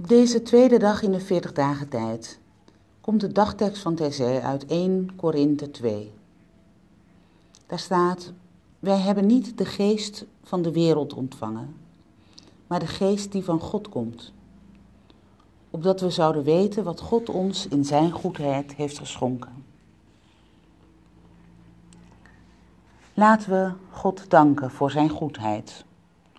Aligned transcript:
Op 0.00 0.08
deze 0.08 0.42
tweede 0.42 0.78
dag 0.78 1.02
in 1.02 1.12
de 1.12 1.20
40 1.20 1.52
dagen 1.52 1.88
tijd 1.88 2.38
komt 3.00 3.20
de 3.20 3.32
dagtekst 3.32 3.82
van 3.82 3.94
Thesé 3.94 4.40
uit 4.42 4.66
1 4.66 5.16
Korinthe 5.16 5.70
2. 5.70 6.12
Daar 7.66 7.78
staat, 7.78 8.32
wij 8.78 8.98
hebben 8.98 9.26
niet 9.26 9.58
de 9.58 9.64
geest 9.64 10.24
van 10.42 10.62
de 10.62 10.72
wereld 10.72 11.14
ontvangen, 11.14 11.76
maar 12.66 12.78
de 12.78 12.86
geest 12.86 13.32
die 13.32 13.44
van 13.44 13.60
God 13.60 13.88
komt. 13.88 14.32
Opdat 15.70 16.00
we 16.00 16.10
zouden 16.10 16.42
weten 16.42 16.84
wat 16.84 17.00
God 17.00 17.28
ons 17.28 17.68
in 17.68 17.84
zijn 17.84 18.10
goedheid 18.10 18.74
heeft 18.74 18.98
geschonken. 18.98 19.64
Laten 23.14 23.50
we 23.50 23.72
God 23.90 24.30
danken 24.30 24.70
voor 24.70 24.90
zijn 24.90 25.08
goedheid, 25.08 25.84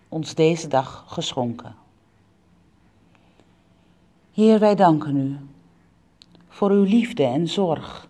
ons 0.10 0.36
deze 0.36 0.68
dag 0.68 1.04
geschonken. 1.08 1.76
Heer, 4.42 4.60
wij 4.60 4.76
danken 4.76 5.18
u 5.18 5.38
voor 6.48 6.72
uw 6.72 6.84
liefde 6.84 7.24
en 7.24 7.48
zorg, 7.48 8.10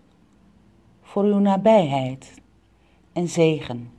voor 1.01 1.23
uw 1.23 1.39
nabijheid 1.39 2.41
en 3.13 3.27
zegen. 3.27 3.91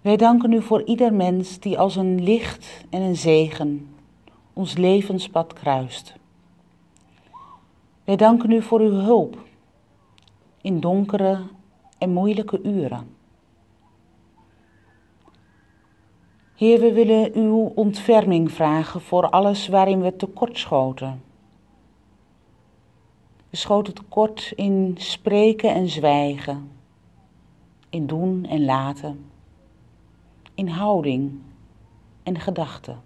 Wij 0.00 0.16
danken 0.16 0.52
u 0.52 0.62
voor 0.62 0.82
ieder 0.82 1.14
mens 1.14 1.58
die 1.58 1.78
als 1.78 1.96
een 1.96 2.22
licht 2.22 2.84
en 2.90 3.02
een 3.02 3.16
zegen 3.16 3.94
ons 4.52 4.76
levenspad 4.76 5.52
kruist. 5.52 6.14
Wij 8.04 8.16
danken 8.16 8.50
u 8.50 8.62
voor 8.62 8.80
uw 8.80 8.94
hulp 8.94 9.38
in 10.60 10.80
donkere 10.80 11.40
en 11.98 12.10
moeilijke 12.10 12.62
uren. 12.62 13.13
Heer, 16.54 16.80
we 16.80 16.92
willen 16.92 17.34
uw 17.34 17.72
ontferming 17.74 18.52
vragen 18.52 19.00
voor 19.00 19.30
alles 19.30 19.68
waarin 19.68 20.00
we 20.00 20.16
tekortschoten. 20.16 21.22
We 23.50 23.56
schoten 23.56 23.94
tekort 23.94 24.52
in 24.56 24.94
spreken 24.98 25.74
en 25.74 25.88
zwijgen, 25.88 26.70
in 27.88 28.06
doen 28.06 28.44
en 28.44 28.64
laten, 28.64 29.30
in 30.54 30.68
houding 30.68 31.40
en 32.22 32.40
gedachten. 32.40 33.02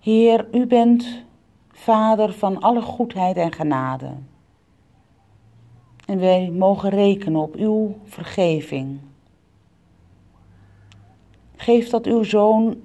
Heer, 0.00 0.48
u 0.52 0.66
bent 0.66 1.24
Vader 1.68 2.32
van 2.32 2.60
alle 2.60 2.82
goedheid 2.82 3.36
en 3.36 3.52
genade. 3.52 4.12
En 6.06 6.18
wij 6.18 6.50
mogen 6.50 6.90
rekenen 6.90 7.40
op 7.40 7.54
uw 7.54 7.96
vergeving 8.04 9.00
Geef 11.60 11.88
dat 11.88 12.06
uw 12.06 12.22
Zoon 12.22 12.84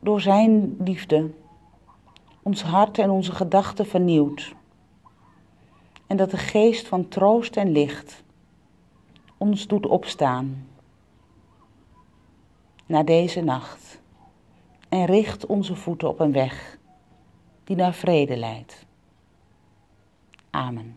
door 0.00 0.20
Zijn 0.20 0.76
liefde 0.78 1.30
ons 2.42 2.62
hart 2.62 2.98
en 2.98 3.10
onze 3.10 3.32
gedachten 3.32 3.86
vernieuwt. 3.86 4.54
En 6.06 6.16
dat 6.16 6.30
de 6.30 6.36
geest 6.36 6.86
van 6.86 7.08
troost 7.08 7.56
en 7.56 7.72
licht 7.72 8.22
ons 9.36 9.66
doet 9.66 9.86
opstaan 9.86 10.66
na 12.86 13.02
deze 13.02 13.40
nacht 13.40 14.00
en 14.88 15.04
richt 15.04 15.46
onze 15.46 15.74
voeten 15.74 16.08
op 16.08 16.20
een 16.20 16.32
weg 16.32 16.78
die 17.64 17.76
naar 17.76 17.94
vrede 17.94 18.36
leidt. 18.36 18.86
Amen. 20.50 20.96